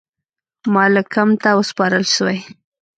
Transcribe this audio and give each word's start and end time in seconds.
مالکم 0.73 1.29
ته 1.41 1.49
وسپارل 1.59 2.03
سوې. 2.15 2.37